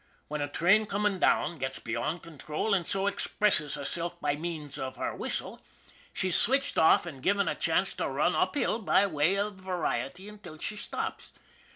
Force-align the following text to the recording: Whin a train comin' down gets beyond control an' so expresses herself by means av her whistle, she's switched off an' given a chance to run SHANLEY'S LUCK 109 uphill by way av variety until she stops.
Whin 0.29 0.41
a 0.41 0.47
train 0.47 0.87
comin' 0.87 1.19
down 1.19 1.59
gets 1.59 1.77
beyond 1.77 2.23
control 2.23 2.73
an' 2.73 2.85
so 2.85 3.05
expresses 3.05 3.75
herself 3.75 4.19
by 4.19 4.35
means 4.35 4.79
av 4.79 4.95
her 4.95 5.15
whistle, 5.15 5.61
she's 6.11 6.35
switched 6.35 6.79
off 6.79 7.05
an' 7.05 7.19
given 7.21 7.47
a 7.47 7.53
chance 7.53 7.93
to 7.93 8.09
run 8.09 8.31
SHANLEY'S 8.31 8.39
LUCK 8.39 8.55
109 8.55 8.63
uphill 8.65 8.79
by 8.83 9.05
way 9.05 9.39
av 9.39 9.53
variety 9.57 10.27
until 10.27 10.57
she 10.57 10.75
stops. 10.75 11.33